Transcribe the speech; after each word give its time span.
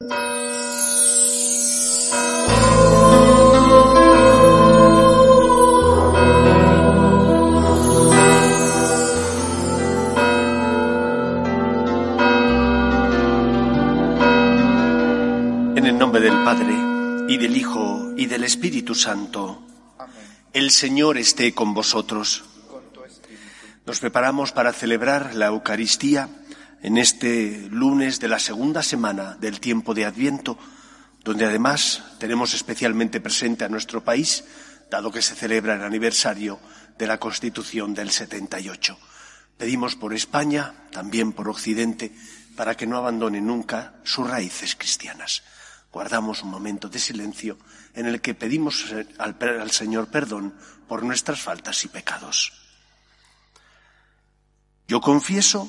En 0.00 0.06
el 15.84 15.98
nombre 15.98 16.20
del 16.20 16.44
Padre, 16.44 16.76
y 17.28 17.36
del 17.36 17.56
Hijo, 17.56 18.12
y 18.16 18.26
del 18.26 18.44
Espíritu 18.44 18.94
Santo, 18.94 19.66
el 20.52 20.70
Señor 20.70 21.18
esté 21.18 21.52
con 21.54 21.74
vosotros. 21.74 22.44
Nos 23.84 23.98
preparamos 23.98 24.52
para 24.52 24.72
celebrar 24.72 25.34
la 25.34 25.46
Eucaristía 25.46 26.28
en 26.82 26.98
este 26.98 27.68
lunes 27.70 28.20
de 28.20 28.28
la 28.28 28.38
segunda 28.38 28.82
semana 28.82 29.36
del 29.40 29.60
tiempo 29.60 29.94
de 29.94 30.04
Adviento, 30.04 30.58
donde 31.24 31.44
además 31.44 32.02
tenemos 32.18 32.54
especialmente 32.54 33.20
presente 33.20 33.64
a 33.64 33.68
nuestro 33.68 34.04
país, 34.04 34.44
dado 34.90 35.10
que 35.10 35.22
se 35.22 35.34
celebra 35.34 35.74
el 35.74 35.82
aniversario 35.82 36.58
de 36.96 37.06
la 37.06 37.18
Constitución 37.18 37.94
del 37.94 38.10
78. 38.10 38.96
Pedimos 39.56 39.96
por 39.96 40.14
España, 40.14 40.74
también 40.92 41.32
por 41.32 41.48
Occidente, 41.48 42.14
para 42.56 42.76
que 42.76 42.86
no 42.86 42.96
abandone 42.96 43.40
nunca 43.40 43.94
sus 44.04 44.28
raíces 44.28 44.76
cristianas. 44.76 45.42
Guardamos 45.92 46.42
un 46.42 46.50
momento 46.50 46.88
de 46.88 46.98
silencio 46.98 47.58
en 47.94 48.06
el 48.06 48.20
que 48.20 48.34
pedimos 48.34 48.94
al, 49.18 49.36
al 49.40 49.70
Señor 49.70 50.08
perdón 50.08 50.54
por 50.86 51.02
nuestras 51.02 51.40
faltas 51.40 51.84
y 51.84 51.88
pecados. 51.88 52.52
Yo 54.86 55.00
confieso 55.00 55.68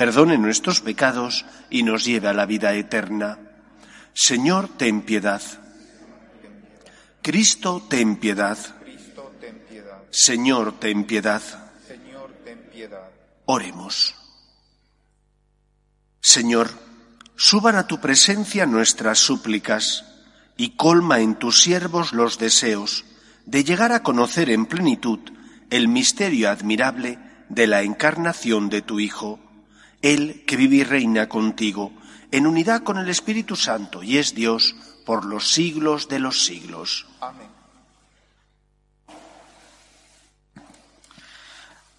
perdone 0.00 0.38
nuestros 0.38 0.80
pecados 0.80 1.44
y 1.68 1.82
nos 1.82 2.06
lleve 2.06 2.28
a 2.28 2.32
la 2.32 2.46
vida 2.46 2.72
eterna. 2.72 3.38
Señor, 4.14 4.70
ten 4.78 5.02
piedad. 5.02 5.42
Cristo, 7.20 7.86
ten 7.86 8.16
piedad. 8.16 8.56
Señor, 10.08 10.80
ten 10.80 11.04
piedad. 11.04 11.42
Oremos. 13.44 14.14
Señor, 16.22 16.70
suban 17.36 17.76
a 17.76 17.86
tu 17.86 18.00
presencia 18.00 18.64
nuestras 18.64 19.18
súplicas 19.18 20.06
y 20.56 20.76
colma 20.76 21.20
en 21.20 21.34
tus 21.34 21.60
siervos 21.60 22.14
los 22.14 22.38
deseos 22.38 23.04
de 23.44 23.64
llegar 23.64 23.92
a 23.92 24.02
conocer 24.02 24.48
en 24.48 24.64
plenitud 24.64 25.20
el 25.68 25.88
misterio 25.88 26.48
admirable 26.48 27.18
de 27.50 27.66
la 27.66 27.82
encarnación 27.82 28.70
de 28.70 28.80
tu 28.80 28.98
Hijo, 28.98 29.49
Él 30.02 30.44
que 30.46 30.56
vive 30.56 30.76
y 30.76 30.84
reina 30.84 31.28
contigo 31.28 31.92
en 32.30 32.46
unidad 32.46 32.82
con 32.82 32.98
el 32.98 33.08
Espíritu 33.08 33.56
Santo 33.56 34.02
y 34.02 34.18
es 34.18 34.34
Dios 34.34 34.74
por 35.04 35.24
los 35.24 35.50
siglos 35.50 36.08
de 36.08 36.18
los 36.20 36.44
siglos. 36.44 37.06
Amén. 37.20 37.48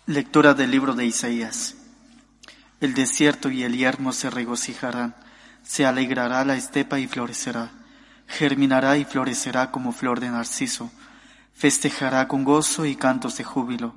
Lectura 0.08 0.54
del 0.54 0.72
libro 0.72 0.94
de 0.94 1.06
Isaías. 1.06 1.76
El 2.80 2.94
desierto 2.96 3.50
y 3.52 3.64
el 3.64 3.78
yermo 3.78 4.12
se 4.12 4.30
regocijarán, 4.30 5.16
se 5.64 5.86
alegrará 5.86 6.44
la 6.44 6.56
estepa 6.56 7.00
y 7.00 7.08
florecerá, 7.08 7.70
germinará 8.28 8.98
y 8.98 9.06
florecerá 9.06 9.70
como 9.70 9.92
flor 9.92 10.20
de 10.20 10.30
narciso, 10.30 10.92
festejará 11.54 12.28
con 12.28 12.44
gozo 12.44 12.86
y 12.86 12.96
cantos 12.96 13.38
de 13.38 13.44
júbilo. 13.44 13.94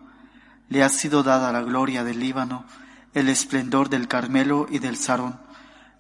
Le 0.68 0.82
ha 0.82 0.90
sido 0.90 1.22
dada 1.22 1.50
la 1.50 1.62
gloria 1.62 2.04
del 2.04 2.20
Líbano, 2.20 2.66
el 3.14 3.28
esplendor 3.28 3.88
del 3.88 4.08
Carmelo 4.08 4.66
y 4.68 4.80
del 4.80 4.96
Sarón. 4.96 5.40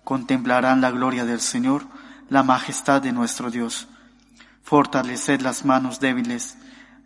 Contemplarán 0.02 0.80
la 0.80 0.90
gloria 0.90 1.24
del 1.24 1.40
Señor, 1.40 1.86
la 2.28 2.42
majestad 2.42 3.00
de 3.00 3.12
nuestro 3.12 3.50
Dios. 3.50 3.88
Fortaleced 4.62 5.40
las 5.40 5.64
manos 5.64 6.00
débiles, 6.00 6.56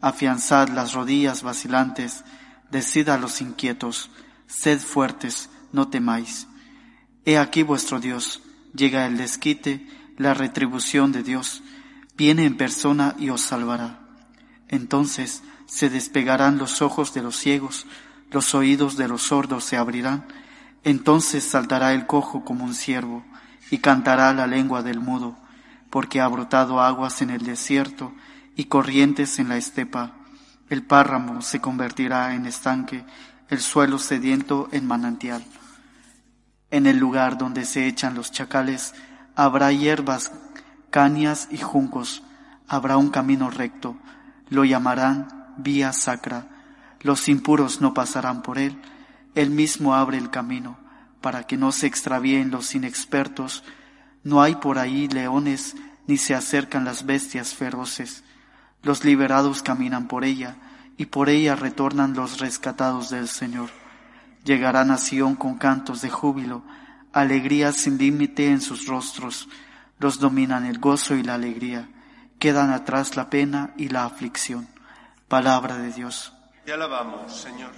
afianzad 0.01 0.69
las 0.69 0.95
rodillas 0.95 1.43
vacilantes, 1.43 2.25
decid 2.71 3.09
a 3.09 3.19
los 3.19 3.41
inquietos, 3.41 4.11
sed 4.47 4.81
fuertes, 4.81 5.51
no 5.73 5.89
temáis. 5.89 6.47
He 7.25 7.37
aquí 7.37 7.63
vuestro 7.63 8.01
Dios, 8.01 8.43
llega 8.75 9.07
el 9.07 9.17
desquite, 9.17 9.87
la 10.17 10.35
retribución 10.35 11.13
de 11.13 11.23
Dios, 11.23 11.63
viene 12.17 12.45
en 12.45 12.57
persona 12.57 13.15
y 13.19 13.31
os 13.31 13.43
salvará. 13.43 14.01
Entonces 14.69 15.43
se 15.67 15.91
despegarán 15.91 16.59
los 16.59 16.81
ojos 16.81 17.13
de 17.13 17.23
los 17.23 17.37
ciegos, 17.37 17.87
los 18.31 18.55
oídos 18.55 18.97
de 18.97 19.09
los 19.09 19.23
sordos 19.23 19.65
se 19.65 19.77
abrirán, 19.77 20.27
entonces 20.85 21.45
saltará 21.45 21.93
el 21.93 22.07
cojo 22.07 22.45
como 22.45 22.65
un 22.65 22.75
ciervo, 22.75 23.25
y 23.71 23.79
cantará 23.79 24.33
la 24.33 24.47
lengua 24.47 24.83
del 24.83 25.01
mudo, 25.01 25.37
porque 25.91 26.21
ha 26.21 26.29
brotado 26.29 26.81
aguas 26.81 27.23
en 27.23 27.31
el 27.31 27.45
desierto 27.45 28.13
y 28.57 28.65
corrientes 28.65 29.39
en 29.39 29.49
la 29.49 29.57
estepa. 29.57 30.13
El 30.69 30.83
páramo 30.83 31.43
se 31.43 31.61
convertirá 31.61 32.35
en 32.35 32.47
estanque, 32.47 33.05
el 33.49 33.61
suelo 33.61 33.99
sediento 33.99 34.69
en 34.73 34.87
manantial. 34.87 35.45
En 36.71 36.87
el 36.87 36.99
lugar 36.99 37.39
donde 37.39 37.65
se 37.65 37.87
echan 37.87 38.15
los 38.15 38.31
chacales 38.31 38.95
habrá 39.35 39.73
hierbas, 39.73 40.33
cañas 40.91 41.49
y 41.51 41.59
juncos, 41.59 42.23
habrá 42.67 42.97
un 42.97 43.11
camino 43.11 43.51
recto, 43.51 43.97
lo 44.51 44.65
llamarán 44.65 45.55
vía 45.57 45.93
sacra. 45.93 46.47
Los 47.01 47.29
impuros 47.29 47.81
no 47.81 47.95
pasarán 47.95 48.43
por 48.43 48.59
él, 48.59 48.77
él 49.35 49.51
mismo 49.51 49.95
abre 49.95 50.19
el 50.19 50.31
camino, 50.31 50.79
para 51.21 51.47
que 51.47 51.57
no 51.57 51.71
se 51.73 51.87
extravíen 51.87 52.51
los 52.51 52.75
inexpertos. 52.75 53.63
No 54.25 54.43
hay 54.43 54.57
por 54.57 54.79
ahí 54.79 55.09
leones, 55.09 55.77
ni 56.07 56.17
se 56.17 56.35
acercan 56.35 56.85
las 56.85 57.07
bestias 57.07 57.55
feroces. 57.55 58.25
Los 58.83 59.05
liberados 59.05 59.63
caminan 59.63 60.09
por 60.09 60.25
ella, 60.25 60.57
y 60.97 61.07
por 61.07 61.29
ella 61.29 61.55
retornan 61.55 62.15
los 62.15 62.41
rescatados 62.41 63.11
del 63.11 63.29
Señor. 63.29 63.71
Llegarán 64.45 64.91
a 64.91 64.99
Sión 64.99 65.37
con 65.37 65.57
cantos 65.57 66.03
de 66.03 66.11
júbilo, 66.11 66.65
alegría 67.13 67.73
sin 67.73 67.99
límite 67.99 68.49
en 68.49 68.61
sus 68.61 68.87
rostros. 68.87 69.49
Los 70.01 70.19
dominan 70.19 70.65
el 70.65 70.79
gozo 70.79 71.15
y 71.15 71.23
la 71.23 71.35
alegría. 71.35 71.89
Quedan 72.39 72.73
atrás 72.73 73.17
la 73.17 73.31
pena 73.31 73.73
y 73.77 73.89
la 73.89 74.05
aflicción. 74.05 74.69
Palabra 75.29 75.77
de 75.77 75.93
Dios. 75.93 76.38
Te 76.69 76.75
alabamos, 76.75 77.35
Señor. 77.35 77.71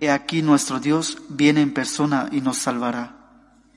He 0.00 0.10
aquí 0.10 0.42
nuestro 0.42 0.80
Dios 0.80 1.16
viene 1.28 1.60
en 1.60 1.72
persona 1.72 2.28
y 2.32 2.40
nos 2.40 2.58
salvará. 2.58 3.14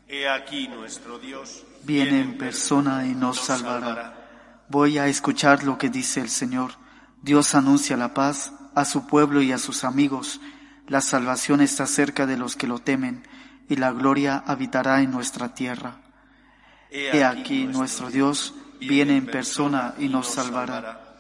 He 0.08 0.28
aquí 0.28 0.68
nuestro 0.68 1.20
Dios 1.20 1.64
Viene 1.84 2.20
en 2.20 2.40
persona 2.40 3.06
y 3.06 3.14
nos 3.14 3.42
salvará. 3.42 4.66
Voy 4.68 4.98
a 4.98 5.06
escuchar 5.06 5.64
lo 5.64 5.78
que 5.78 5.92
dice 5.92 6.20
el 6.20 6.30
Señor. 6.30 6.72
Dios 7.22 7.54
anuncia 7.54 7.96
la 7.96 8.16
paz 8.16 8.54
a 8.74 8.86
su 8.86 9.06
pueblo 9.06 9.44
y 9.44 9.52
a 9.52 9.60
sus 9.60 9.84
amigos. 9.84 10.42
La 10.88 11.02
salvación 11.02 11.62
está 11.62 11.86
cerca 11.86 12.26
de 12.26 12.36
los 12.36 12.56
que 12.56 12.66
lo 12.66 12.80
temen 12.80 13.22
y 13.70 13.76
la 13.76 13.92
gloria 13.92 14.44
habitará 14.48 15.04
en 15.04 15.12
nuestra 15.12 15.54
tierra. 15.54 16.02
He 16.90 17.24
aquí 17.24 17.66
nuestro 17.66 18.10
Dios 18.10 18.56
viene 18.80 19.16
en 19.16 19.28
persona 19.28 19.94
y 20.00 20.10
nos 20.10 20.26
salvará. 20.26 21.20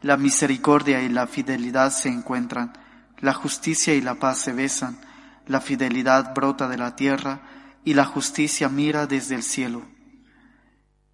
La 0.00 0.16
misericordia 0.16 1.02
y 1.02 1.08
la 1.08 1.26
fidelidad 1.26 1.90
se 1.90 2.08
encuentran, 2.08 2.83
la 3.24 3.32
justicia 3.32 3.94
y 3.94 4.02
la 4.02 4.16
paz 4.16 4.36
se 4.36 4.52
besan, 4.52 4.98
la 5.46 5.62
fidelidad 5.62 6.34
brota 6.34 6.68
de 6.68 6.76
la 6.76 6.94
tierra 6.94 7.40
y 7.82 7.94
la 7.94 8.04
justicia 8.04 8.68
mira 8.68 9.06
desde 9.06 9.34
el 9.34 9.42
cielo. 9.42 9.82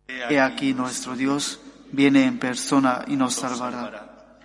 He 0.08 0.40
aquí 0.40 0.74
nuestro 0.74 1.14
Dios 1.14 1.60
viene 1.92 2.24
en 2.24 2.40
persona 2.40 3.04
y 3.06 3.14
nos 3.14 3.34
salvará. 3.34 4.38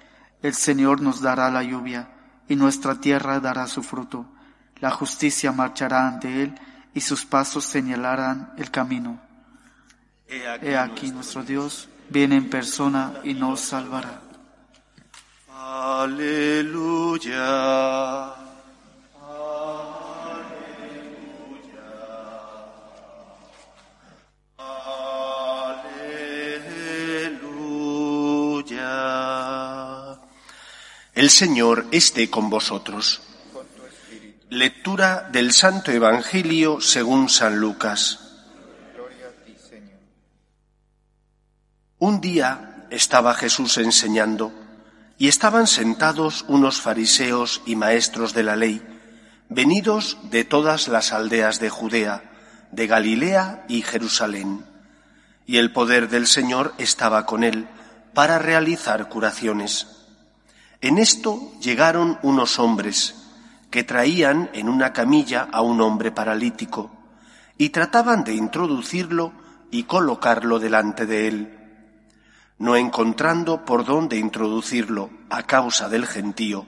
El 0.43 0.53
Señor 0.53 1.01
nos 1.01 1.21
dará 1.21 1.49
la 1.49 1.63
lluvia 1.63 2.09
y 2.47 2.55
nuestra 2.55 3.01
tierra 3.01 3.39
dará 3.39 3.65
su 3.65 3.81
fruto. 3.81 4.27
La 4.79 4.91
justicia 4.91 5.51
marchará 5.51 6.07
ante 6.07 6.43
él 6.43 6.53
y 6.93 7.01
sus 7.01 7.25
pasos 7.25 7.65
señalarán 7.65 8.53
el 8.59 8.69
camino. 8.69 9.19
He 10.27 10.77
aquí 10.77 11.09
nuestro 11.09 11.41
Dios 11.41 11.89
viene 12.11 12.35
en 12.35 12.47
persona 12.47 13.13
y 13.23 13.33
nos 13.33 13.61
salvará. 13.61 14.21
Aleluya. 15.67 17.41
Aleluya. 19.17 19.49
Aleluya. 27.39 28.83
El 31.15 31.31
Señor 31.31 31.87
esté 31.91 32.29
con 32.29 32.51
vosotros. 32.51 33.23
Lectura 34.49 35.27
del 35.31 35.51
Santo 35.51 35.89
Evangelio 35.89 36.79
según 36.79 37.27
San 37.27 37.59
Lucas. 37.59 38.19
Un 41.97 42.21
día 42.21 42.85
estaba 42.91 43.33
Jesús 43.33 43.79
enseñando 43.79 44.64
y 45.17 45.27
estaban 45.27 45.67
sentados 45.67 46.45
unos 46.47 46.81
fariseos 46.81 47.61
y 47.65 47.75
maestros 47.75 48.33
de 48.33 48.43
la 48.43 48.55
ley, 48.55 48.81
venidos 49.49 50.17
de 50.29 50.43
todas 50.43 50.87
las 50.87 51.13
aldeas 51.13 51.59
de 51.59 51.69
Judea, 51.69 52.23
de 52.71 52.87
Galilea 52.87 53.65
y 53.69 53.81
Jerusalén. 53.81 54.65
Y 55.45 55.57
el 55.57 55.71
poder 55.71 56.09
del 56.09 56.27
Señor 56.27 56.73
estaba 56.77 57.25
con 57.25 57.43
él 57.43 57.67
para 58.13 58.39
realizar 58.39 59.07
curaciones. 59.09 59.87
En 60.81 60.97
esto 60.97 61.53
llegaron 61.61 62.19
unos 62.23 62.59
hombres 62.59 63.15
que 63.69 63.83
traían 63.83 64.49
en 64.53 64.69
una 64.69 64.93
camilla 64.93 65.47
a 65.51 65.61
un 65.61 65.81
hombre 65.81 66.11
paralítico 66.11 66.91
y 67.57 67.69
trataban 67.69 68.23
de 68.23 68.33
introducirlo 68.33 69.33
y 69.71 69.83
colocarlo 69.83 70.59
delante 70.59 71.05
de 71.05 71.27
él. 71.27 71.64
No 72.57 72.75
encontrando 72.75 73.65
por 73.65 73.85
dónde 73.85 74.17
introducirlo 74.17 75.09
a 75.29 75.43
causa 75.43 75.89
del 75.89 76.05
gentío, 76.07 76.65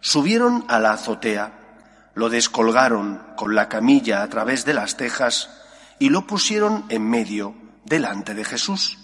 subieron 0.00 0.64
a 0.68 0.78
la 0.78 0.92
azotea, 0.92 2.12
lo 2.14 2.30
descolgaron 2.30 3.22
con 3.36 3.54
la 3.54 3.68
camilla 3.68 4.22
a 4.22 4.28
través 4.28 4.64
de 4.64 4.74
las 4.74 4.96
tejas 4.96 5.50
y 5.98 6.08
lo 6.08 6.26
pusieron 6.26 6.84
en 6.88 7.08
medio 7.08 7.54
delante 7.84 8.34
de 8.34 8.44
Jesús. 8.44 8.98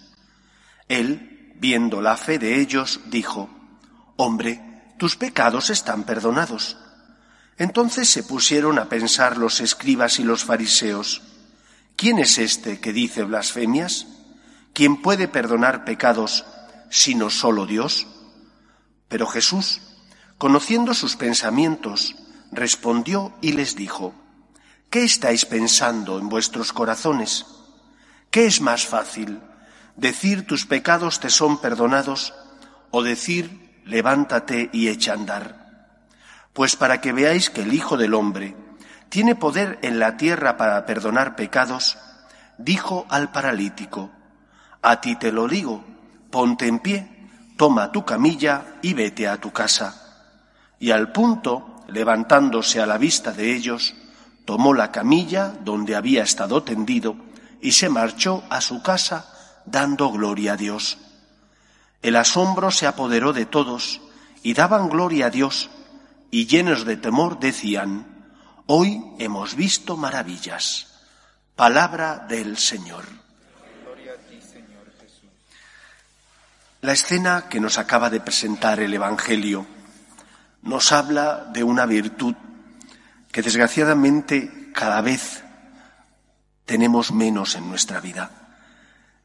Él, 0.88 1.52
viendo 1.56 2.00
la 2.00 2.16
fe 2.16 2.38
de 2.38 2.60
ellos, 2.60 3.00
dijo, 3.06 3.50
Hombre, 4.16 4.92
tus 4.98 5.16
pecados 5.16 5.70
están 5.70 6.04
perdonados. 6.04 6.76
Entonces 7.56 8.08
se 8.08 8.22
pusieron 8.22 8.78
a 8.78 8.88
pensar 8.88 9.36
los 9.36 9.60
escribas 9.60 10.18
y 10.18 10.24
los 10.24 10.44
fariseos, 10.44 11.22
¿quién 11.96 12.18
es 12.18 12.38
este 12.38 12.80
que 12.80 12.92
dice 12.92 13.22
blasfemias? 13.24 14.06
¿Quién 14.74 15.00
puede 15.00 15.28
perdonar 15.28 15.84
pecados 15.84 16.44
sino 16.90 17.30
solo 17.30 17.64
Dios? 17.64 18.06
Pero 19.08 19.26
Jesús, 19.26 19.80
conociendo 20.36 20.92
sus 20.92 21.16
pensamientos, 21.16 22.16
respondió 22.52 23.32
y 23.40 23.52
les 23.52 23.76
dijo, 23.76 24.12
¿qué 24.90 25.04
estáis 25.04 25.46
pensando 25.46 26.18
en 26.18 26.28
vuestros 26.28 26.72
corazones? 26.72 27.46
¿Qué 28.30 28.46
es 28.46 28.60
más 28.60 28.86
fácil, 28.86 29.40
decir 29.96 30.46
tus 30.46 30.66
pecados 30.66 31.20
te 31.20 31.30
son 31.30 31.60
perdonados 31.60 32.34
o 32.90 33.02
decir 33.02 33.64
levántate 33.84 34.70
y 34.72 34.88
echa 34.88 35.12
andar. 35.12 35.88
Pues 36.52 36.76
para 36.76 37.00
que 37.00 37.12
veáis 37.12 37.50
que 37.50 37.62
el 37.62 37.74
Hijo 37.74 37.96
del 37.96 38.14
Hombre 38.14 38.56
tiene 39.08 39.34
poder 39.34 39.78
en 39.82 39.98
la 39.98 40.16
tierra 40.16 40.56
para 40.56 40.86
perdonar 40.86 41.36
pecados, 41.36 41.98
dijo 42.58 43.06
al 43.08 43.30
paralítico, 43.32 44.10
A 44.86 45.00
ti 45.00 45.16
te 45.16 45.32
lo 45.32 45.48
digo, 45.48 45.82
ponte 46.30 46.66
en 46.66 46.78
pie, 46.78 47.08
toma 47.56 47.90
tu 47.90 48.04
camilla 48.04 48.76
y 48.82 48.92
vete 48.92 49.26
a 49.26 49.40
tu 49.40 49.50
casa. 49.50 50.28
Y 50.78 50.90
al 50.90 51.10
punto, 51.10 51.80
levantándose 51.88 52.82
a 52.82 52.86
la 52.86 52.98
vista 52.98 53.32
de 53.32 53.56
ellos, 53.56 53.94
tomó 54.44 54.74
la 54.74 54.92
camilla 54.92 55.54
donde 55.64 55.96
había 55.96 56.22
estado 56.22 56.64
tendido 56.64 57.16
y 57.62 57.72
se 57.72 57.88
marchó 57.88 58.44
a 58.50 58.60
su 58.60 58.82
casa 58.82 59.62
dando 59.64 60.10
gloria 60.10 60.52
a 60.52 60.56
Dios. 60.58 60.98
El 62.02 62.16
asombro 62.16 62.70
se 62.70 62.86
apoderó 62.86 63.32
de 63.32 63.46
todos 63.46 64.02
y 64.42 64.52
daban 64.52 64.90
gloria 64.90 65.28
a 65.28 65.30
Dios 65.30 65.70
y 66.30 66.44
llenos 66.46 66.84
de 66.84 66.98
temor 66.98 67.40
decían, 67.40 68.36
hoy 68.66 69.02
hemos 69.18 69.54
visto 69.54 69.96
maravillas. 69.96 70.88
Palabra 71.56 72.26
del 72.28 72.58
Señor. 72.58 73.23
La 76.84 76.92
escena 76.92 77.48
que 77.48 77.60
nos 77.60 77.78
acaba 77.78 78.10
de 78.10 78.20
presentar 78.20 78.78
el 78.78 78.92
Evangelio 78.92 79.66
nos 80.60 80.92
habla 80.92 81.46
de 81.46 81.64
una 81.64 81.86
virtud 81.86 82.34
que 83.32 83.40
desgraciadamente 83.40 84.70
cada 84.74 85.00
vez 85.00 85.42
tenemos 86.66 87.10
menos 87.10 87.54
en 87.54 87.70
nuestra 87.70 88.00
vida. 88.00 88.30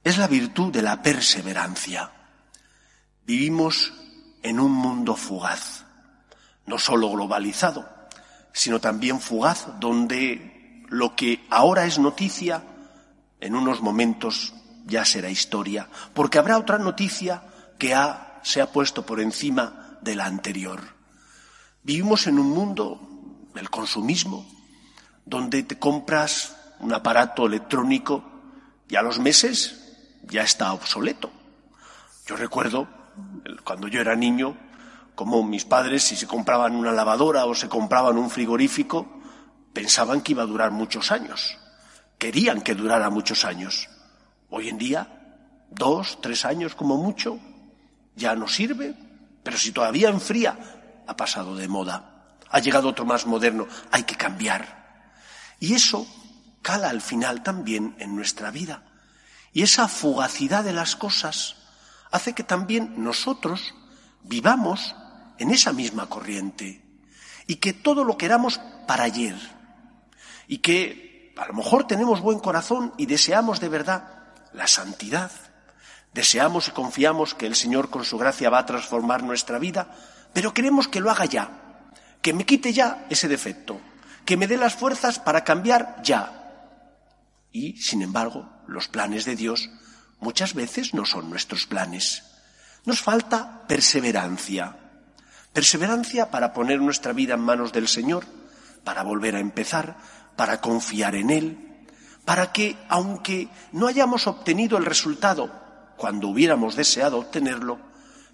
Es 0.06 0.18
la 0.18 0.28
virtud 0.28 0.72
de 0.72 0.82
la 0.82 1.02
perseverancia. 1.02 2.12
Vivimos 3.26 3.92
en 4.42 4.62
un 4.62 4.72
mundo 4.72 5.18
fugaz, 5.18 5.84
no 6.66 6.80
solo 6.80 7.12
globalizado, 7.12 7.90
sino 8.54 8.80
también 8.80 9.20
fugaz, 9.20 9.68
donde 9.82 10.86
lo 10.88 11.14
que 11.14 11.46
ahora 11.50 11.84
es 11.84 12.00
noticia, 12.00 12.64
en 13.42 13.54
unos 13.54 13.82
momentos 13.82 14.54
ya 14.86 15.04
será 15.04 15.30
historia, 15.30 15.90
porque 16.14 16.40
habrá 16.40 16.58
otra 16.58 16.78
noticia 16.78 17.49
que 17.80 17.96
ha, 17.96 18.40
se 18.44 18.62
ha 18.62 18.72
puesto 18.72 19.06
por 19.06 19.20
encima 19.20 19.98
de 20.02 20.16
la 20.16 20.26
anterior. 20.26 20.82
Vivimos 21.82 22.28
en 22.28 22.38
un 22.38 22.52
mundo, 22.52 23.48
el 23.56 23.70
consumismo, 23.70 24.46
donde 25.26 25.64
te 25.64 25.80
compras 25.80 26.56
un 26.80 26.94
aparato 26.94 27.48
electrónico 27.48 28.24
y 28.88 28.96
a 28.96 29.02
los 29.02 29.20
meses 29.20 30.20
ya 30.24 30.44
está 30.44 30.74
obsoleto. 30.74 31.32
Yo 32.28 32.36
recuerdo 32.36 32.88
cuando 33.64 33.88
yo 33.88 34.02
era 34.02 34.16
niño, 34.16 34.56
como 35.16 35.44
mis 35.44 35.66
padres, 35.66 36.04
si 36.04 36.16
se 36.16 36.28
compraban 36.28 36.76
una 36.76 36.92
lavadora 36.92 37.46
o 37.46 37.56
se 37.56 37.68
compraban 37.68 38.18
un 38.18 38.30
frigorífico, 38.30 39.20
pensaban 39.74 40.22
que 40.22 40.34
iba 40.34 40.44
a 40.44 40.48
durar 40.48 40.72
muchos 40.72 41.12
años. 41.12 41.58
Querían 42.18 42.62
que 42.62 42.76
durara 42.76 43.10
muchos 43.10 43.46
años. 43.46 43.90
Hoy 44.50 44.70
en 44.70 44.78
día, 44.78 45.66
dos, 45.70 46.20
tres 46.22 46.46
años 46.46 46.76
como 46.76 46.98
mucho, 46.98 47.40
ya 48.20 48.36
no 48.36 48.48
sirve, 48.48 48.94
pero 49.42 49.58
si 49.58 49.72
todavía 49.72 50.10
enfría, 50.10 50.58
ha 51.08 51.16
pasado 51.16 51.56
de 51.56 51.68
moda. 51.68 52.36
Ha 52.52 52.60
llegado 52.60 52.90
otro 52.90 53.06
más 53.06 53.26
moderno, 53.26 53.68
hay 53.92 54.04
que 54.04 54.16
cambiar. 54.16 55.08
Y 55.60 55.74
eso 55.74 56.08
cala 56.62 56.90
al 56.90 57.02
final 57.02 57.42
también 57.42 57.96
en 58.00 58.16
nuestra 58.16 58.52
vida. 58.52 58.84
Y 59.54 59.64
esa 59.64 59.88
fugacidad 59.88 60.64
de 60.64 60.74
las 60.74 60.96
cosas 60.96 61.56
hace 62.12 62.34
que 62.34 62.44
también 62.44 63.04
nosotros 63.04 63.74
vivamos 64.24 64.96
en 65.38 65.52
esa 65.52 65.74
misma 65.74 66.08
corriente 66.08 66.84
y 67.48 67.56
que 67.56 67.74
todo 67.74 68.04
lo 68.04 68.18
queramos 68.18 68.60
para 68.88 69.06
ayer 69.06 69.36
y 70.48 70.60
que 70.60 71.34
a 71.38 71.48
lo 71.48 71.54
mejor 71.54 71.88
tenemos 71.88 72.22
buen 72.22 72.40
corazón 72.40 72.94
y 72.98 73.06
deseamos 73.06 73.60
de 73.60 73.70
verdad 73.70 74.34
la 74.54 74.68
santidad, 74.68 75.32
deseamos 76.14 76.68
y 76.68 76.72
confiamos 76.72 77.34
que 77.34 77.46
el 77.46 77.56
Señor 77.56 77.90
con 77.90 78.04
su 78.04 78.18
gracia 78.18 78.50
va 78.50 78.60
a 78.60 78.66
transformar 78.66 79.24
nuestra 79.24 79.60
vida, 79.60 79.96
pero 80.34 80.54
queremos 80.54 80.88
que 80.88 81.00
lo 81.00 81.12
haga 81.12 81.26
ya, 81.26 81.52
que 82.22 82.34
me 82.34 82.46
quite 82.46 82.74
ya 82.74 83.06
ese 83.10 83.28
defecto, 83.28 83.80
que 84.26 84.38
me 84.38 84.48
dé 84.48 84.58
las 84.58 84.76
fuerzas 84.76 85.20
para 85.20 85.44
cambiar 85.44 86.02
ya. 86.04 86.36
Y, 87.52 87.78
sin 87.78 88.02
embargo, 88.02 88.50
los 88.68 88.88
planes 88.88 89.26
de 89.26 89.36
Dios 89.36 89.70
muchas 90.20 90.54
veces 90.54 90.94
no 90.94 91.06
son 91.06 91.30
nuestros 91.30 91.66
planes. 91.66 92.24
Nos 92.86 93.02
falta 93.02 93.68
perseverancia. 93.68 94.78
Perseverancia 95.54 96.30
para 96.30 96.54
poner 96.54 96.80
nuestra 96.80 97.14
vida 97.14 97.34
en 97.34 97.42
manos 97.42 97.74
del 97.74 97.88
Señor, 97.88 98.26
para 98.84 99.04
volver 99.04 99.36
a 99.36 99.40
empezar, 99.40 99.98
para 100.36 100.62
confiar 100.62 101.16
en 101.16 101.32
Él, 101.32 101.88
para 102.24 102.52
que, 102.52 102.78
aunque 102.88 103.50
no 103.72 103.88
hayamos 103.88 104.28
obtenido 104.28 104.78
el 104.78 104.86
resultado 104.86 105.69
cuando 106.00 106.30
hubiéramos 106.30 106.78
deseado 106.78 107.20
obtenerlo, 107.20 107.78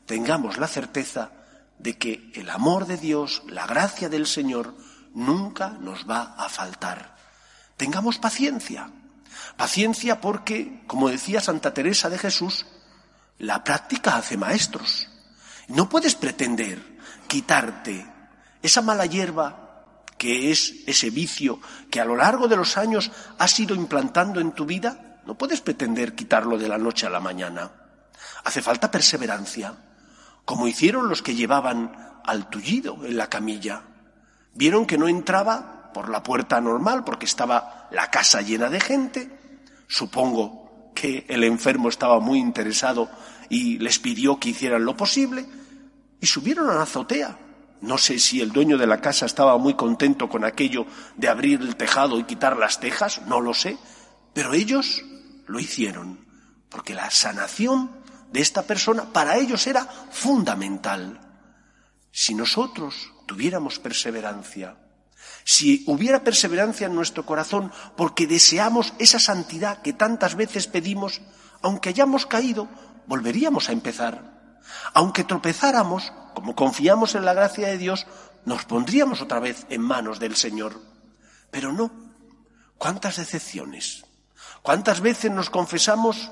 tengamos 0.06 0.60
la 0.60 0.68
certeza 0.68 1.32
de 1.80 1.98
que 1.98 2.32
el 2.36 2.52
amor 2.52 2.86
de 2.86 2.96
Dios, 2.96 3.42
la 3.48 3.66
gracia 3.66 4.08
del 4.08 4.28
Señor, 4.28 4.76
nunca 5.16 5.70
nos 5.70 6.08
va 6.08 6.36
a 6.38 6.48
faltar. 6.48 7.18
Tengamos 7.76 8.20
paciencia. 8.20 8.92
Paciencia 9.58 10.22
porque, 10.22 10.84
como 10.86 11.10
decía 11.10 11.42
Santa 11.42 11.74
Teresa 11.74 12.08
de 12.08 12.20
Jesús, 12.20 12.68
la 13.40 13.64
práctica 13.64 14.16
hace 14.16 14.38
maestros. 14.38 15.10
No 15.68 15.90
puedes 15.90 16.14
pretender 16.14 17.00
quitarte 17.28 18.06
esa 18.62 18.84
mala 18.84 19.08
hierba 19.08 19.86
que 20.20 20.52
es 20.52 20.72
ese 20.86 21.10
vicio 21.10 21.60
que 21.90 22.00
a 22.00 22.06
lo 22.06 22.16
largo 22.16 22.48
de 22.48 22.58
los 22.58 22.78
años 22.78 23.12
has 23.40 23.60
ido 23.60 23.74
implantando 23.74 24.40
en 24.40 24.52
tu 24.52 24.68
vida, 24.68 25.15
no 25.26 25.38
puedes 25.38 25.62
pretender 25.62 26.16
quitarlo 26.16 26.58
de 26.58 26.68
la 26.68 26.78
noche 26.78 27.06
a 27.06 27.10
la 27.10 27.20
mañana. 27.20 27.72
Hace 28.44 28.62
falta 28.62 28.92
perseverancia, 28.92 29.74
como 30.46 30.68
hicieron 30.68 31.10
los 31.10 31.22
que 31.22 31.36
llevaban 31.36 32.20
al 32.24 32.50
tullido 32.50 33.06
en 33.06 33.18
la 33.18 33.28
camilla. 33.28 33.82
Vieron 34.54 34.86
que 34.86 34.98
no 34.98 35.08
entraba 35.08 35.92
por 35.94 36.10
la 36.10 36.24
puerta 36.24 36.62
normal 36.62 37.04
porque 37.04 37.26
estaba 37.26 37.88
la 37.92 38.10
casa 38.12 38.42
llena 38.42 38.70
de 38.70 38.80
gente 38.80 39.36
Supongo 39.88 40.92
que 40.96 41.26
el 41.28 41.44
enfermo 41.44 41.90
estaba 41.90 42.20
muy 42.20 42.40
interesado 42.40 43.10
y 43.50 43.78
les 43.80 44.00
pidió 44.00 44.40
que 44.40 44.50
hicieran 44.50 44.86
lo 44.86 44.96
posible. 44.96 45.46
y 46.22 46.28
subieron 46.28 46.70
a 46.70 46.76
la 46.76 46.84
azotea. 46.84 47.38
No 47.82 47.98
sé 47.98 48.18
si 48.18 48.42
el 48.42 48.52
dueño 48.52 48.78
de 48.78 48.88
la 48.88 49.02
casa 49.02 49.26
estaba 49.26 49.58
muy 49.58 49.76
contento 49.76 50.28
con 50.28 50.44
aquello 50.44 50.88
de 51.18 51.28
abrir 51.28 51.62
el 51.62 51.76
tejado 51.76 52.18
y 52.18 52.24
quitar 52.24 52.58
las 52.58 52.80
tejas, 52.80 53.22
no 53.28 53.42
lo 53.42 53.54
sé, 53.54 53.78
pero 54.34 54.54
ellos 54.54 55.04
lo 55.48 55.60
hicieron, 55.60 56.26
porque 56.70 56.94
la 56.94 57.10
sanación 57.12 57.92
de 58.32 58.42
esta 58.42 58.64
persona 58.64 59.12
para 59.14 59.38
ellos 59.38 59.68
era 59.68 59.86
fundamental. 60.12 61.20
Si 62.12 62.34
nosotros 62.34 63.14
tuviéramos 63.26 63.80
perseverancia, 63.80 64.78
si 65.44 65.84
hubiera 65.88 66.24
perseverancia 66.24 66.88
en 66.88 66.96
nuestro 66.96 67.26
corazón 67.26 67.72
porque 67.96 68.28
deseamos 68.28 68.94
esa 69.00 69.20
santidad 69.20 69.82
que 69.82 69.94
tantas 69.94 70.36
veces 70.36 70.68
pedimos, 70.68 71.22
aunque 71.62 71.90
hayamos 71.90 72.26
caído, 72.26 72.68
volveríamos 73.08 73.70
a 73.70 73.72
empezar. 73.72 74.62
Aunque 74.94 75.24
tropezáramos, 75.24 76.12
como 76.34 76.56
confiamos 76.56 77.16
en 77.16 77.26
la 77.26 77.34
gracia 77.34 77.68
de 77.68 77.78
Dios, 77.78 78.08
nos 78.46 78.66
pondríamos 78.66 79.22
otra 79.22 79.40
vez 79.40 79.66
en 79.70 79.82
manos 79.82 80.20
del 80.20 80.36
Señor. 80.36 80.82
Pero 81.52 81.72
no. 81.72 81.92
¿Cuántas 82.78 83.18
decepciones? 83.18 84.05
¿Cuántas 84.66 85.00
veces 85.00 85.30
nos 85.30 85.52
confesamos 85.52 86.32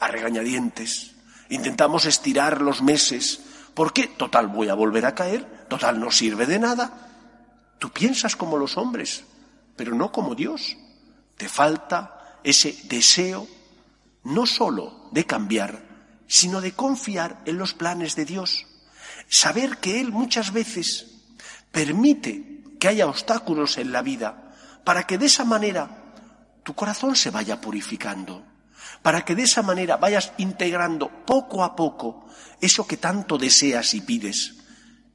a 0.00 0.08
regañadientes? 0.08 1.12
Intentamos 1.50 2.06
estirar 2.06 2.62
los 2.62 2.80
meses. 2.80 3.40
¿Por 3.74 3.92
qué? 3.92 4.06
Total, 4.06 4.48
voy 4.48 4.70
a 4.70 4.74
volver 4.74 5.04
a 5.04 5.14
caer. 5.14 5.66
Total, 5.68 6.00
no 6.00 6.10
sirve 6.10 6.46
de 6.46 6.58
nada. 6.58 7.10
Tú 7.78 7.90
piensas 7.90 8.36
como 8.36 8.56
los 8.56 8.78
hombres, 8.78 9.24
pero 9.76 9.94
no 9.94 10.10
como 10.10 10.34
Dios. 10.34 10.78
Te 11.36 11.46
falta 11.46 12.38
ese 12.42 12.74
deseo 12.84 13.46
no 14.22 14.46
sólo 14.46 15.10
de 15.10 15.26
cambiar, 15.26 15.82
sino 16.26 16.62
de 16.62 16.72
confiar 16.72 17.42
en 17.44 17.58
los 17.58 17.74
planes 17.74 18.16
de 18.16 18.24
Dios. 18.24 18.66
Saber 19.28 19.76
que 19.76 20.00
Él 20.00 20.10
muchas 20.10 20.54
veces 20.54 21.18
permite 21.70 22.62
que 22.80 22.88
haya 22.88 23.08
obstáculos 23.08 23.76
en 23.76 23.92
la 23.92 24.00
vida 24.00 24.54
para 24.84 25.06
que 25.06 25.18
de 25.18 25.26
esa 25.26 25.44
manera 25.44 26.03
tu 26.64 26.74
corazón 26.74 27.14
se 27.14 27.30
vaya 27.30 27.60
purificando, 27.60 28.44
para 29.02 29.24
que 29.24 29.34
de 29.34 29.42
esa 29.42 29.62
manera 29.62 29.98
vayas 29.98 30.32
integrando 30.38 31.24
poco 31.24 31.62
a 31.62 31.76
poco 31.76 32.26
eso 32.60 32.86
que 32.86 32.96
tanto 32.96 33.38
deseas 33.38 33.94
y 33.94 34.00
pides, 34.00 34.56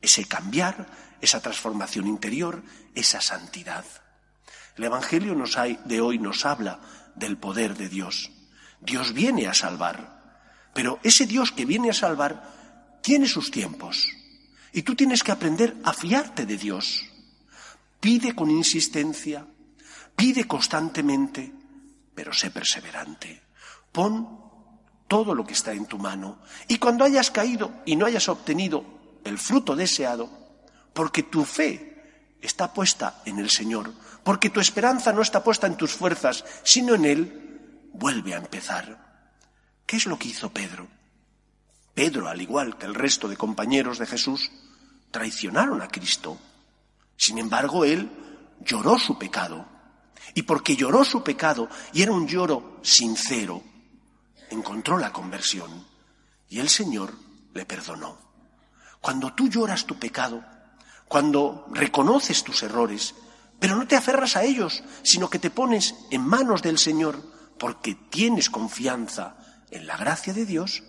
ese 0.01 0.25
cambiar, 0.25 0.87
esa 1.19 1.41
transformación 1.41 2.07
interior, 2.07 2.63
esa 2.95 3.19
santidad. 3.19 3.83
El 4.77 4.85
Evangelio 4.85 5.35
de 5.85 6.01
hoy 6.01 6.19
nos 6.19 6.45
habla 6.45 6.79
del 7.15 7.37
poder 7.37 7.75
de 7.75 7.89
Dios. 7.89 8.31
Dios 8.79 9.13
viene 9.13 9.47
a 9.47 9.53
salvar, 9.53 10.69
pero 10.73 10.99
ese 11.03 11.25
Dios 11.25 11.51
que 11.51 11.65
viene 11.65 11.89
a 11.89 11.93
salvar 11.93 12.99
tiene 13.01 13.27
sus 13.27 13.51
tiempos. 13.51 14.07
Y 14.71 14.83
tú 14.83 14.95
tienes 14.95 15.23
que 15.23 15.31
aprender 15.31 15.75
a 15.83 15.93
fiarte 15.93 16.45
de 16.45 16.57
Dios. 16.57 17.03
Pide 17.99 18.35
con 18.35 18.51
insistencia, 18.51 19.45
pide 20.19 20.43
constantemente, 20.43 21.49
pero 22.13 22.33
sé 22.33 22.51
perseverante. 22.51 23.41
Pon 23.89 24.27
todo 25.07 25.33
lo 25.33 25.45
que 25.45 25.53
está 25.53 25.71
en 25.71 25.85
tu 25.85 25.97
mano. 25.97 26.39
Y 26.67 26.77
cuando 26.77 27.05
hayas 27.05 27.31
caído 27.31 27.71
y 27.85 27.95
no 27.95 28.05
hayas 28.05 28.27
obtenido 28.27 28.83
el 29.23 29.38
fruto 29.38 29.77
deseado, 29.77 30.29
porque 30.91 31.23
tu 31.23 31.45
fe 31.45 32.35
está 32.41 32.73
puesta 32.73 33.21
en 33.23 33.39
el 33.39 33.49
Señor, 33.49 33.93
porque 34.25 34.49
tu 34.49 34.59
esperanza 34.59 35.13
no 35.13 35.21
está 35.21 35.41
puesta 35.41 35.67
en 35.67 35.77
tus 35.77 35.93
fuerzas, 35.93 36.43
sino 36.63 36.95
en 36.95 37.05
Él, 37.05 37.89
vuelve 37.93 38.33
a 38.33 38.39
empezar. 38.39 39.31
¿Qué 39.85 39.95
es 39.95 40.05
lo 40.05 40.19
que 40.19 40.27
hizo 40.27 40.51
Pedro? 40.51 40.85
Pedro, 41.93 42.27
al 42.27 42.41
igual 42.41 42.77
que 42.77 42.88
el 42.88 42.93
resto 42.93 43.29
de 43.29 43.38
compañeros 43.38 43.97
de 43.99 44.05
Jesús, 44.05 44.51
traicionaron 45.11 45.81
a 45.81 45.88
Cristo. 45.88 46.38
Sin 47.15 47.38
embargo, 47.38 47.85
él 47.85 48.09
lloró 48.59 48.99
su 48.99 49.17
pecado. 49.17 49.78
Y 50.33 50.43
porque 50.43 50.75
lloró 50.75 51.03
su 51.03 51.24
pecado, 51.24 51.69
y 51.93 52.01
era 52.01 52.12
un 52.12 52.27
lloro 52.27 52.79
sincero, 52.81 53.63
encontró 54.50 54.98
la 54.98 55.12
conversión. 55.12 55.86
Y 56.50 56.59
el 56.59 56.69
Señor 56.69 57.13
le 57.53 57.65
perdonó. 57.65 58.17
Cuando 59.01 59.33
tú 59.33 59.48
lloras 59.48 59.86
tu 59.86 59.98
pecado, 59.98 60.43
cuando 61.07 61.67
reconoces 61.71 62.43
tus 62.43 62.63
errores, 62.63 63.15
pero 63.59 63.75
no 63.75 63.88
te 63.88 63.95
aferras 63.95 64.36
a 64.36 64.43
ellos, 64.43 64.83
sino 65.03 65.29
que 65.29 65.39
te 65.39 65.50
pones 65.50 65.95
en 66.12 66.21
manos 66.21 66.62
del 66.62 66.77
Señor 66.77 67.21
porque 67.57 67.95
tienes 67.95 68.50
confianza 68.50 69.38
en 69.71 69.86
la 69.86 69.98
gracia 69.98 70.33
de 70.33 70.45
Dios, 70.45 70.83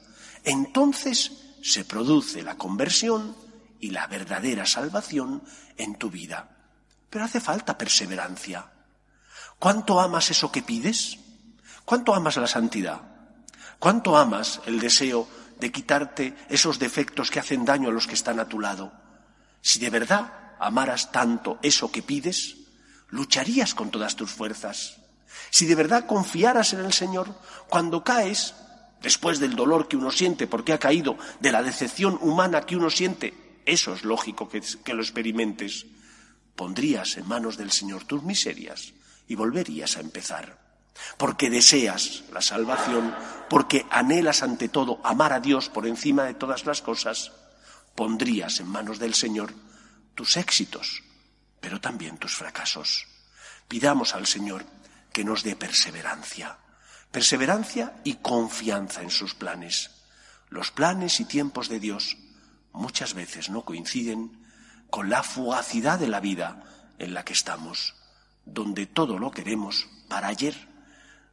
entonces 0.45 1.33
se 1.63 1.85
produce 1.85 2.43
la 2.43 2.57
conversión 2.57 3.37
y 3.81 3.91
la 3.91 4.07
verdadera 4.07 4.67
salvación 4.67 5.43
en 5.77 5.97
tu 5.97 6.11
vida. 6.11 6.57
Pero 7.09 7.25
hace 7.25 7.41
falta 7.41 7.77
perseverancia. 7.77 8.71
¿Cuánto 9.61 10.01
amas 10.01 10.31
eso 10.31 10.51
que 10.51 10.63
pides? 10.63 11.19
¿Cuánto 11.85 12.15
amas 12.15 12.39
la 12.39 12.47
santidad? 12.47 13.03
¿Cuánto 13.79 14.17
amas 14.17 14.63
el 14.65 14.81
deseo 14.81 15.29
de 15.61 15.71
quitarte 15.71 16.35
esos 16.49 16.79
defectos 16.79 17.31
que 17.31 17.41
hacen 17.41 17.67
daño 17.67 17.91
a 17.91 17.93
los 17.93 18.07
que 18.07 18.15
están 18.15 18.41
a 18.41 18.49
tu 18.49 18.59
lado? 18.59 18.91
Si 19.61 19.79
de 19.79 19.91
verdad 19.91 20.55
amaras 20.59 21.13
tanto 21.13 21.59
eso 21.61 21.93
que 21.93 22.01
pides, 22.01 22.57
lucharías 23.11 23.75
con 23.75 23.91
todas 23.91 24.17
tus 24.17 24.31
fuerzas. 24.31 24.97
Si 25.51 25.67
de 25.67 25.75
verdad 25.75 26.07
confiaras 26.07 26.73
en 26.73 26.81
el 26.81 26.95
Señor, 26.95 27.29
cuando 27.69 28.03
caes, 28.03 28.55
después 29.03 29.41
del 29.41 29.57
dolor 29.57 29.89
que 29.89 29.99
uno 29.99 30.11
siente 30.11 30.47
porque 30.47 30.73
ha 30.73 30.79
caído, 30.79 31.19
de 31.41 31.53
la 31.53 31.63
decepción 31.63 32.19
humana 32.23 32.63
que 32.63 32.77
uno 32.77 32.89
siente, 32.89 33.61
eso 33.67 33.93
es 33.93 34.05
lógico 34.05 34.49
que, 34.49 34.95
lo 34.95 35.03
experimentes, 35.03 35.85
pondrías 36.57 37.19
en 37.19 37.29
manos 37.29 37.59
del 37.59 37.71
Señor 37.71 38.05
tus 38.05 38.23
miserias 38.23 38.95
y 39.31 39.37
volverías 39.37 39.97
a 39.97 40.01
empezar. 40.01 40.59
Porque 41.17 41.49
deseas 41.49 42.25
la 42.33 42.43
salvación, 42.43 43.15
porque 43.49 43.87
anhelas 43.89 44.43
ante 44.43 44.69
todo 44.69 45.01
amar 45.05 45.33
a 45.33 45.39
Dios 45.39 45.69
por 45.69 45.87
encima 45.87 46.25
de 46.25 46.35
todas 46.35 46.67
las 46.67 46.83
cosas, 46.83 47.31
pondrías 47.95 48.59
en 48.59 48.67
manos 48.67 48.99
del 48.99 49.15
Señor 49.15 49.55
tus 50.17 50.37
éxitos, 50.37 51.05
pero 51.61 51.81
también 51.81 52.19
tus 52.19 52.35
fracasos. 52.35 53.07
Pidamos 53.69 54.17
al 54.17 54.27
Señor 54.27 54.67
que 55.13 55.23
nos 55.23 55.45
dé 55.45 55.55
perseverancia 55.55 56.59
perseverancia 57.11 57.95
y 58.05 58.15
confianza 58.17 59.03
en 59.03 59.11
sus 59.11 59.35
planes. 59.35 59.91
Los 60.49 60.71
planes 60.71 61.21
y 61.21 61.25
tiempos 61.25 61.69
de 61.69 61.81
Dios 61.81 62.17
muchas 62.73 63.15
veces 63.15 63.51
no 63.51 63.65
coinciden 63.65 64.47
con 64.91 65.11
la 65.11 65.23
fugacidad 65.23 65.99
de 65.99 66.09
la 66.09 66.21
vida 66.21 66.63
en 66.99 67.15
la 67.15 67.25
que 67.25 67.33
estamos, 67.33 67.95
donde 68.53 68.87
todo 68.87 69.19
lo 69.19 69.31
queremos 69.31 69.89
para 70.09 70.29
ayer, 70.29 70.69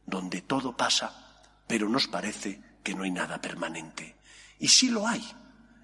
donde 0.06 0.40
todo 0.40 0.76
pasa, 0.76 1.42
pero 1.66 1.88
nos 1.88 2.06
parece 2.06 2.62
que 2.82 2.94
no 2.94 3.02
hay 3.02 3.10
nada 3.10 3.40
permanente. 3.40 4.16
Y 4.58 4.68
sí 4.68 4.88
lo 4.88 5.06
hay. 5.06 5.24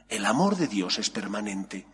El 0.08 0.26
amor 0.26 0.56
de 0.56 0.68
Dios 0.68 0.98
es 0.98 1.10
permanente, 1.10 1.86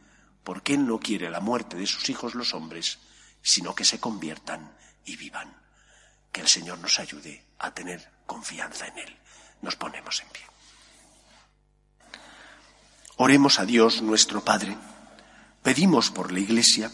porque 0.45 0.75
Él 0.75 0.87
no 0.87 0.99
quiere 0.99 1.31
la 1.31 1.41
muerte 1.41 1.77
de 1.77 1.87
sus 1.87 2.09
hijos 2.11 2.35
los 2.35 2.55
hombres, 2.55 2.99
sino 3.43 3.75
que 3.75 3.85
se 3.85 3.99
conviertan 3.99 4.77
y 5.05 5.17
vivan. 5.17 5.57
Que 6.31 6.43
el 6.43 6.49
Señor 6.49 6.79
nos 6.79 6.99
ayude 7.01 7.47
a 7.59 7.73
tener 7.73 8.11
confianza 8.27 8.87
en 8.87 8.99
Él. 8.99 9.17
Nos 9.63 9.77
ponemos 9.77 10.21
en 10.21 10.29
pie. 10.29 10.43
Oremos 13.17 13.59
a 13.59 13.65
Dios 13.65 14.03
nuestro 14.03 14.45
Padre. 14.45 14.77
Pedimos 15.63 16.11
por 16.11 16.33
la 16.33 16.41
Iglesia 16.41 16.91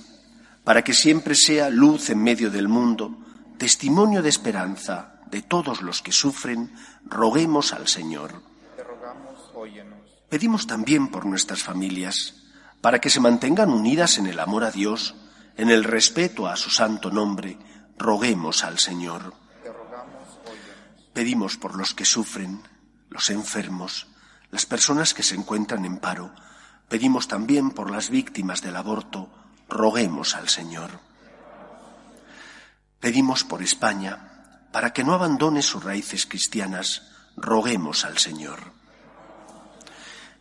para 0.67 0.83
que 0.83 0.95
siempre 0.95 1.37
sea 1.37 1.71
luz 1.71 2.11
en 2.11 2.21
medio 2.21 2.51
del 2.51 2.67
mundo, 2.67 3.17
testimonio 3.57 4.21
de 4.21 4.31
esperanza 4.31 5.21
de 5.31 5.41
todos 5.41 5.81
los 5.81 6.03
que 6.03 6.11
sufren, 6.11 6.75
roguemos 7.05 7.73
al 7.73 7.87
Señor. 7.87 8.43
Pedimos 10.29 10.67
también 10.67 11.07
por 11.07 11.25
nuestras 11.25 11.63
familias, 11.63 12.43
para 12.81 13.01
que 13.01 13.11
se 13.11 13.21
mantengan 13.21 13.71
unidas 13.71 14.19
en 14.19 14.27
el 14.27 14.41
amor 14.41 14.65
a 14.65 14.73
Dios, 14.73 15.15
en 15.57 15.71
el 15.71 15.85
respeto 15.85 16.49
a 16.49 16.57
su 16.57 16.71
santo 16.71 17.13
nombre, 17.13 17.59
roguemos 17.97 18.65
al 18.65 18.81
Señor. 18.81 19.35
Pedimos 21.13 21.57
por 21.57 21.77
los 21.77 21.95
que 21.95 22.05
sufren, 22.05 22.61
los 23.09 23.31
enfermos, 23.31 24.09
las 24.51 24.67
personas 24.67 25.15
que 25.15 25.23
se 25.23 25.37
encuentran 25.37 25.85
en 25.85 25.99
paro. 25.99 26.35
Pedimos 26.89 27.29
también 27.29 27.71
por 27.71 27.89
las 27.89 28.11
víctimas 28.11 28.63
del 28.63 28.75
aborto. 28.75 29.46
Roguemos 29.69 30.35
al 30.35 30.49
Señor. 30.49 31.01
Pedimos 33.01 33.45
por 33.45 33.63
España, 33.63 34.69
para 34.73 34.93
que 34.93 35.05
no 35.05 35.15
abandone 35.15 35.63
sus 35.63 35.83
raíces 35.83 36.27
cristianas. 36.27 37.03
Roguemos 37.37 38.05
al 38.05 38.19
Señor. 38.19 38.73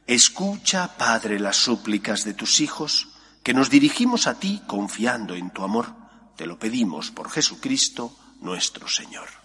Escucha, 0.08 0.98
Padre, 0.98 1.40
las 1.40 1.58
súplicas 1.58 2.24
de 2.24 2.34
tus 2.34 2.60
hijos, 2.60 3.10
que 3.44 3.54
nos 3.54 3.70
dirigimos 3.70 4.28
a 4.28 4.36
ti 4.36 4.62
confiando 4.68 5.36
en 5.36 5.52
tu 5.52 5.64
amor 5.64 6.06
te 6.36 6.46
lo 6.46 6.60
pedimos 6.60 7.12
por 7.12 7.30
Jesucristo 7.30 8.14
nuestro 8.42 8.88
Señor. 8.88 9.45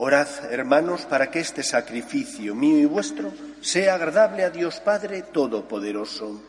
Orad, 0.00 0.28
hermanos, 0.52 1.06
para 1.06 1.28
que 1.28 1.40
este 1.40 1.64
sacrificio 1.64 2.54
mío 2.54 2.78
y 2.78 2.84
vuestro 2.84 3.32
sea 3.60 3.94
agradable 3.94 4.44
a 4.44 4.50
Dios 4.50 4.78
Padre 4.78 5.22
Todopoderoso. 5.22 6.40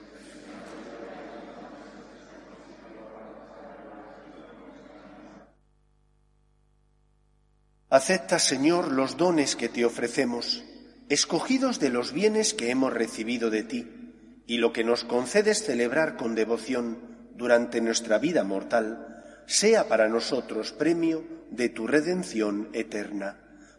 Acepta, 7.89 8.37
Señor, 8.37 8.91
los 8.91 9.17
dones 9.17 9.55
que 9.55 9.67
te 9.67 9.83
ofrecemos, 9.83 10.63
escogidos 11.09 11.79
de 11.79 11.89
los 11.89 12.13
bienes 12.13 12.53
que 12.53 12.69
hemos 12.69 12.93
recibido 12.93 13.49
de 13.49 13.63
ti, 13.63 14.43
y 14.45 14.57
lo 14.59 14.71
que 14.71 14.83
nos 14.83 15.05
concedes 15.05 15.65
celebrar 15.65 16.17
con 16.17 16.35
devoción 16.35 16.99
durante 17.33 17.81
nuestra 17.81 18.19
vida 18.19 18.43
mortal, 18.43 19.18
sea 19.49 19.87
para 19.87 20.07
nosotros 20.07 20.71
premio 20.71 21.23
de 21.49 21.69
tu 21.69 21.87
redención 21.87 22.69
eterna. 22.73 23.35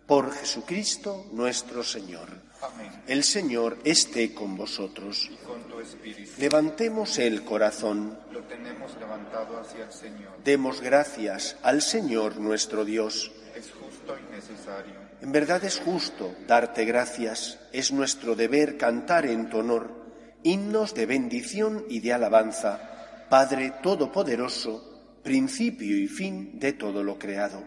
Por 0.07 0.33
Jesucristo 0.33 1.27
nuestro 1.33 1.85
Señor. 1.85 2.29
Amén. 2.61 2.91
El 3.07 3.23
Señor 3.23 3.79
esté 3.85 4.35
con 4.35 4.57
vosotros. 4.57 5.31
Y 5.31 5.37
con 5.47 5.63
tu 5.69 5.79
espíritu. 5.81 6.33
Levantemos 6.39 7.19
el 7.19 7.45
corazón. 7.45 8.19
Lo 8.33 8.41
tenemos 8.41 8.97
levantado 8.99 9.61
hacia 9.61 9.85
el 9.85 9.93
Señor. 9.93 10.33
Demos 10.45 10.81
gracias 10.81 11.57
al 11.63 11.81
Señor 11.81 12.39
nuestro 12.39 12.85
Dios. 12.85 13.31
Es 13.55 13.71
justo 13.71 14.17
y 14.19 14.35
necesario. 14.35 14.95
En 15.23 15.33
verdad 15.33 15.65
es 15.65 15.79
justo 15.79 16.35
darte 16.49 16.85
gracias, 16.85 17.59
es 17.73 17.93
nuestro 17.93 18.35
deber 18.35 18.77
cantar 18.77 19.27
en 19.27 19.49
tu 19.49 19.59
honor 19.59 20.01
himnos 20.43 20.95
de 20.95 21.07
bendición 21.07 21.85
y 21.89 22.01
de 22.01 22.13
alabanza, 22.13 23.27
Padre 23.29 23.75
Todopoderoso, 23.83 24.90
principio 25.23 25.97
y 25.97 26.09
fin 26.09 26.59
de 26.59 26.73
todo 26.73 27.03
lo 27.03 27.19
creado. 27.19 27.63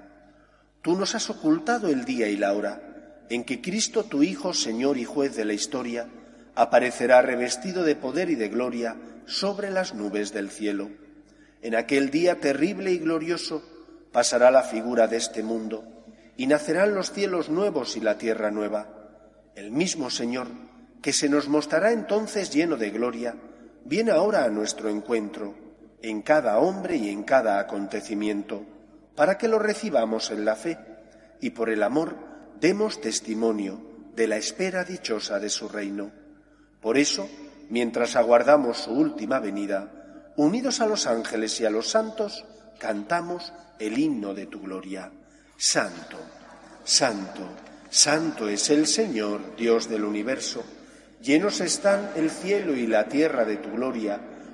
Tú 0.81 0.97
nos 0.97 1.15
has 1.15 1.29
ocultado 1.29 1.89
el 1.89 2.05
día 2.05 2.27
y 2.27 2.37
la 2.37 2.53
hora 2.53 3.25
en 3.29 3.43
que 3.43 3.61
Cristo, 3.61 4.03
tu 4.03 4.23
Hijo, 4.23 4.53
Señor 4.53 4.97
y 4.97 5.05
Juez 5.05 5.35
de 5.35 5.45
la 5.45 5.53
historia, 5.53 6.07
aparecerá 6.55 7.21
revestido 7.21 7.83
de 7.83 7.95
poder 7.95 8.29
y 8.29 8.35
de 8.35 8.49
gloria 8.49 8.95
sobre 9.25 9.71
las 9.71 9.93
nubes 9.93 10.33
del 10.33 10.49
cielo. 10.49 10.89
En 11.61 11.75
aquel 11.75 12.09
día 12.09 12.39
terrible 12.39 12.91
y 12.91 12.97
glorioso 12.97 13.63
pasará 14.11 14.51
la 14.51 14.63
figura 14.63 15.07
de 15.07 15.17
este 15.17 15.41
mundo 15.41 15.83
y 16.35 16.47
nacerán 16.47 16.93
los 16.93 17.11
cielos 17.11 17.49
nuevos 17.49 17.95
y 17.95 18.01
la 18.01 18.17
tierra 18.17 18.51
nueva. 18.51 18.89
El 19.55 19.71
mismo 19.71 20.09
Señor, 20.09 20.47
que 21.01 21.13
se 21.13 21.29
nos 21.29 21.47
mostrará 21.47 21.91
entonces 21.91 22.51
lleno 22.51 22.75
de 22.75 22.89
gloria, 22.89 23.35
viene 23.85 24.11
ahora 24.11 24.43
a 24.43 24.49
nuestro 24.49 24.89
encuentro, 24.89 25.55
en 26.03 26.21
cada 26.21 26.59
hombre 26.59 26.97
y 26.97 27.09
en 27.09 27.23
cada 27.23 27.59
acontecimiento, 27.59 28.63
para 29.15 29.37
que 29.37 29.47
lo 29.47 29.57
recibamos 29.57 30.29
en 30.29 30.45
la 30.45 30.55
fe 30.55 30.77
y 31.39 31.51
por 31.51 31.69
el 31.69 31.81
amor 31.81 32.15
demos 32.59 33.01
testimonio 33.01 33.81
de 34.15 34.27
la 34.27 34.35
espera 34.35 34.83
dichosa 34.83 35.39
de 35.39 35.49
su 35.49 35.69
reino. 35.69 36.11
Por 36.81 36.97
eso, 36.97 37.27
mientras 37.69 38.15
aguardamos 38.17 38.79
su 38.79 38.91
última 38.91 39.39
venida, 39.39 40.33
unidos 40.35 40.81
a 40.81 40.87
los 40.87 41.07
ángeles 41.07 41.59
y 41.61 41.65
a 41.65 41.69
los 41.69 41.89
santos, 41.89 42.45
cantamos 42.79 43.53
el 43.79 43.97
himno 43.97 44.33
de 44.33 44.45
tu 44.47 44.61
gloria. 44.61 45.09
Santo, 45.55 46.17
santo, 46.83 47.47
santo 47.89 48.49
es 48.49 48.69
el 48.69 48.87
Señor, 48.87 49.55
Dios 49.55 49.87
del 49.87 50.03
universo. 50.03 50.63
Llenos 51.21 51.61
están 51.61 52.11
el 52.17 52.29
cielo 52.29 52.75
y 52.75 52.87
la 52.87 53.07
tierra 53.07 53.45
de 53.45 53.57
tu 53.57 53.71
gloria. 53.71 54.19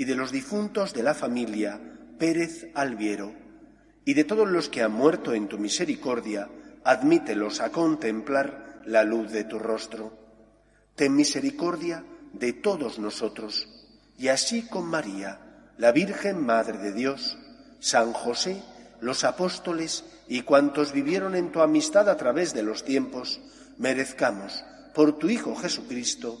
y 0.00 0.06
de 0.06 0.14
los 0.14 0.32
difuntos 0.32 0.94
de 0.94 1.02
la 1.02 1.12
familia 1.12 1.78
Pérez 2.18 2.68
Alviero, 2.74 3.34
y 4.06 4.14
de 4.14 4.24
todos 4.24 4.48
los 4.48 4.70
que 4.70 4.82
han 4.82 4.92
muerto 4.92 5.34
en 5.34 5.46
tu 5.46 5.58
misericordia, 5.58 6.48
admítelos 6.84 7.60
a 7.60 7.70
contemplar 7.70 8.80
la 8.86 9.04
luz 9.04 9.30
de 9.30 9.44
tu 9.44 9.58
rostro. 9.58 10.16
Ten 10.96 11.14
misericordia 11.14 12.02
de 12.32 12.54
todos 12.54 12.98
nosotros, 12.98 13.68
y 14.16 14.28
así 14.28 14.62
con 14.62 14.86
María, 14.86 15.38
la 15.76 15.92
Virgen 15.92 16.46
Madre 16.46 16.78
de 16.78 16.94
Dios, 16.94 17.36
San 17.80 18.14
José, 18.14 18.62
los 19.02 19.22
apóstoles 19.24 20.06
y 20.28 20.40
cuantos 20.40 20.92
vivieron 20.94 21.34
en 21.34 21.52
tu 21.52 21.60
amistad 21.60 22.08
a 22.08 22.16
través 22.16 22.54
de 22.54 22.62
los 22.62 22.84
tiempos, 22.84 23.42
merezcamos, 23.76 24.64
por 24.94 25.18
tu 25.18 25.28
Hijo 25.28 25.54
Jesucristo, 25.56 26.40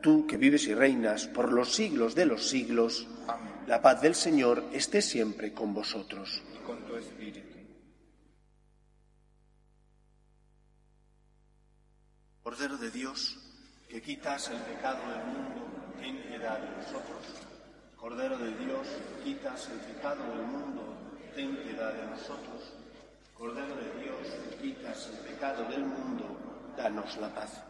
Tú 0.00 0.26
que 0.26 0.36
vives 0.36 0.66
y 0.66 0.74
reinas 0.74 1.26
por 1.26 1.52
los 1.52 1.74
siglos 1.74 2.14
de 2.14 2.24
los 2.24 2.48
siglos, 2.48 3.06
la 3.66 3.82
paz 3.82 4.00
del 4.00 4.14
Señor 4.14 4.64
esté 4.72 5.02
siempre 5.02 5.52
con 5.52 5.74
vosotros. 5.74 6.42
Y 6.54 6.66
con 6.66 6.78
tu 6.86 6.96
espíritu. 6.96 7.40
Cordero 12.42 12.78
de 12.78 12.90
Dios, 12.90 13.38
que 13.88 14.00
quitas 14.00 14.50
el 14.50 14.58
pecado 14.62 14.98
del 15.12 15.24
mundo, 15.26 15.66
ten 16.00 16.16
piedad 16.22 16.58
de 16.58 16.82
nosotros. 16.82 17.22
Cordero 17.96 18.38
de 18.38 18.56
Dios, 18.56 18.88
que 18.88 19.24
quitas 19.24 19.68
el 19.68 19.78
pecado 19.80 20.24
del 20.34 20.46
mundo, 20.46 20.96
ten 21.34 21.54
piedad 21.56 21.92
de 21.92 22.06
nosotros. 22.06 22.72
Cordero 23.36 23.76
de 23.76 24.02
Dios, 24.02 24.26
que 24.48 24.56
quitas 24.56 25.10
el 25.10 25.18
pecado 25.30 25.64
del 25.70 25.84
mundo, 25.84 26.24
danos 26.76 27.16
la 27.18 27.32
paz. 27.34 27.69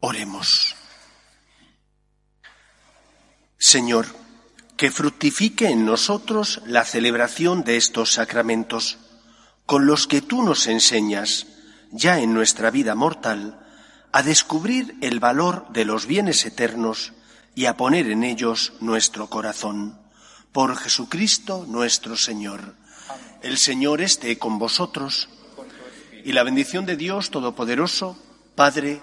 Oremos. 0.00 0.74
Señor, 3.58 4.06
que 4.78 4.90
fructifique 4.90 5.68
en 5.68 5.84
nosotros 5.84 6.62
la 6.64 6.86
celebración 6.86 7.64
de 7.64 7.76
estos 7.76 8.14
sacramentos, 8.14 8.96
con 9.66 9.84
los 9.84 10.06
que 10.06 10.22
tú 10.22 10.42
nos 10.42 10.66
enseñas, 10.68 11.46
ya 11.90 12.18
en 12.18 12.32
nuestra 12.32 12.70
vida 12.70 12.94
mortal, 12.94 13.60
a 14.10 14.22
descubrir 14.22 14.96
el 15.02 15.20
valor 15.20 15.66
de 15.70 15.84
los 15.84 16.06
bienes 16.06 16.46
eternos 16.46 17.12
y 17.54 17.66
a 17.66 17.76
poner 17.76 18.10
en 18.10 18.24
ellos 18.24 18.72
nuestro 18.80 19.28
corazón. 19.28 20.00
Por 20.50 20.76
Jesucristo 20.76 21.66
nuestro 21.68 22.16
Señor. 22.16 22.74
El 23.42 23.58
Señor 23.58 24.00
esté 24.00 24.38
con 24.38 24.58
vosotros 24.58 25.28
y 26.24 26.32
la 26.32 26.42
bendición 26.42 26.86
de 26.86 26.96
Dios 26.96 27.30
Todopoderoso, 27.30 28.18
Padre, 28.54 29.02